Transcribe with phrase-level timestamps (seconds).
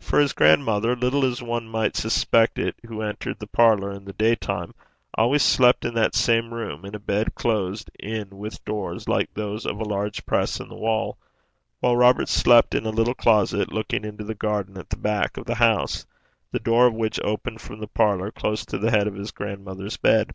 [0.00, 4.12] For his grandmother, little as one might suspect it who entered the parlour in the
[4.12, 4.74] daytime,
[5.14, 9.64] always slept in that same room, in a bed closed in with doors like those
[9.64, 11.16] of a large press in the wall,
[11.78, 15.44] while Robert slept in a little closet, looking into a garden at the back of
[15.46, 16.06] the house,
[16.50, 19.96] the door of which opened from the parlour close to the head of his grandmother's
[19.96, 20.34] bed.